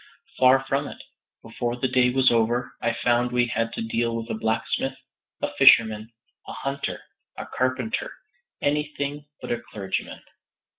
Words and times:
Far 0.39 0.65
from 0.65 0.87
it. 0.87 1.03
Before 1.43 1.75
the 1.75 1.87
day 1.87 2.09
was 2.09 2.31
over, 2.31 2.73
I 2.81 2.91
found 2.91 3.31
we 3.31 3.45
had 3.45 3.71
to 3.73 3.83
deal 3.83 4.15
with 4.15 4.31
a 4.31 4.33
blacksmith, 4.33 4.97
a 5.43 5.53
fisherman, 5.53 6.11
a 6.47 6.53
hunter, 6.53 7.01
a 7.37 7.45
carpenter, 7.45 8.11
anything 8.63 9.27
but 9.43 9.51
a 9.51 9.59
clergyman. 9.61 10.23